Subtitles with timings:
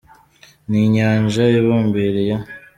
[0.69, 2.35] Ni inyanja ibumbiriye